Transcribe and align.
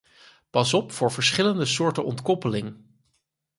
Pas 0.51 0.73
op 0.73 0.91
voor 0.91 1.11
verschillende 1.11 1.65
soorten 1.65 2.05
ontkoppeling! 2.05 2.75